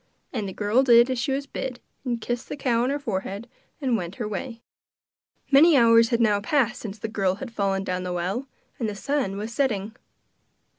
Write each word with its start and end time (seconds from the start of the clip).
And 0.33 0.49
the 0.49 0.51
girl 0.53 0.81
did 0.81 1.11
as 1.11 1.19
she 1.19 1.31
was 1.31 1.45
bid, 1.45 1.79
and 2.03 2.19
kissed 2.19 2.49
the 2.49 2.57
cow 2.57 2.81
on 2.81 2.89
her 2.89 2.97
forehead 2.97 3.47
and 3.79 3.95
went 3.95 4.15
her 4.15 4.27
way. 4.27 4.63
Many 5.51 5.77
hours 5.77 6.09
had 6.09 6.19
now 6.19 6.41
passed 6.41 6.79
since 6.81 6.97
the 6.97 7.07
girl 7.07 7.35
had 7.35 7.51
fallen 7.53 7.83
down 7.83 8.01
the 8.01 8.11
well, 8.11 8.47
and 8.79 8.89
the 8.89 8.95
sun 8.95 9.37
was 9.37 9.53
setting. 9.53 9.95